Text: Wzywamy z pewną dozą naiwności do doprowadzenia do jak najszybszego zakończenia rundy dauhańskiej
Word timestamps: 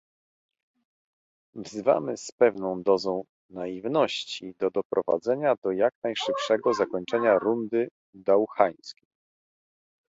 Wzywamy 1.55 2.17
z 2.17 2.31
pewną 2.31 2.83
dozą 2.83 3.23
naiwności 3.49 4.55
do 4.59 4.71
doprowadzenia 4.71 5.55
do 5.63 5.71
jak 5.71 5.93
najszybszego 6.03 6.73
zakończenia 6.73 7.39
rundy 7.39 7.89
dauhańskiej 8.13 9.07